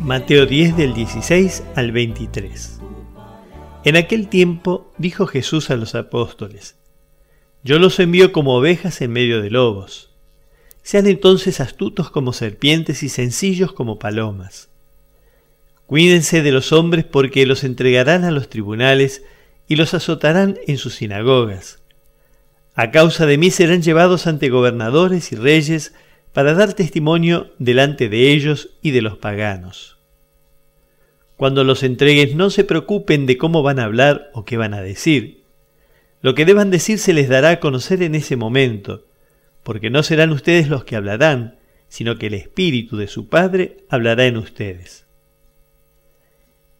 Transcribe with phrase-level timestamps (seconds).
[0.00, 2.80] Mateo 10 del 16 al 23.
[3.84, 6.76] En aquel tiempo dijo Jesús a los apóstoles,
[7.64, 10.10] Yo los envío como ovejas en medio de lobos.
[10.82, 14.70] Sean entonces astutos como serpientes y sencillos como palomas.
[15.84, 19.22] Cuídense de los hombres porque los entregarán a los tribunales
[19.68, 21.82] y los azotarán en sus sinagogas.
[22.74, 25.92] A causa de mí serán llevados ante gobernadores y reyes
[26.32, 29.98] para dar testimonio delante de ellos y de los paganos.
[31.36, 34.82] Cuando los entregues no se preocupen de cómo van a hablar o qué van a
[34.82, 35.42] decir.
[36.20, 39.06] Lo que deban decir se les dará a conocer en ese momento,
[39.62, 44.26] porque no serán ustedes los que hablarán, sino que el Espíritu de su Padre hablará
[44.26, 45.06] en ustedes.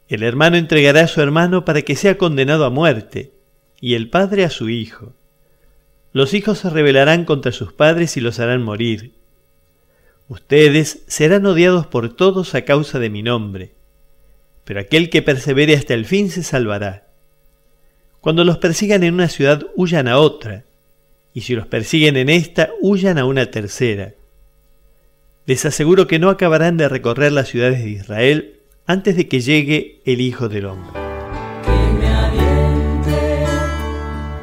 [0.09, 3.33] El hermano entregará a su hermano para que sea condenado a muerte,
[3.81, 5.15] y el padre a su hijo.
[6.13, 9.20] Los hijos se rebelarán contra sus padres y los harán morir.
[10.31, 13.75] Ustedes serán odiados por todos a causa de mi nombre
[14.71, 17.09] pero aquel que persevere hasta el fin se salvará.
[18.21, 20.63] Cuando los persigan en una ciudad, huyan a otra,
[21.35, 24.15] y si los persiguen en esta, huyan a una tercera.
[25.45, 30.03] Les aseguro que no acabarán de recorrer las ciudades de Israel antes de que llegue
[30.05, 30.93] el Hijo del Hombre.
[31.65, 32.09] Que me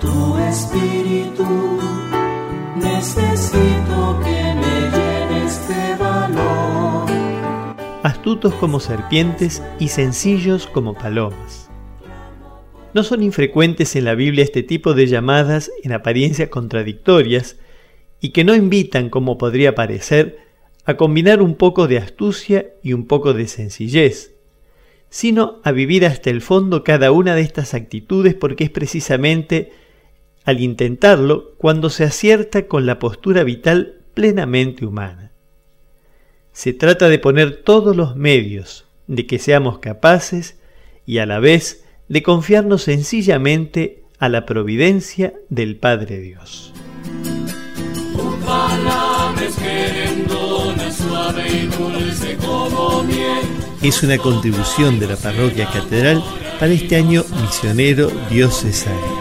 [0.02, 1.80] tu espíritu,
[2.76, 4.57] necesito que
[8.60, 11.70] como serpientes y sencillos como palomas.
[12.94, 17.56] No son infrecuentes en la Biblia este tipo de llamadas en apariencia contradictorias
[18.20, 20.40] y que no invitan, como podría parecer,
[20.84, 24.34] a combinar un poco de astucia y un poco de sencillez,
[25.10, 29.72] sino a vivir hasta el fondo cada una de estas actitudes porque es precisamente
[30.44, 35.27] al intentarlo cuando se acierta con la postura vital plenamente humana.
[36.58, 40.58] Se trata de poner todos los medios de que seamos capaces
[41.06, 46.74] y a la vez de confiarnos sencillamente a la providencia del Padre Dios.
[53.84, 56.24] Es una contribución de la parroquia catedral
[56.60, 59.17] para este año misionero diocesano.